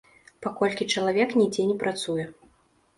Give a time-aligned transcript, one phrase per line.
[0.45, 2.31] Паколькі чалавек нідзе не працуе.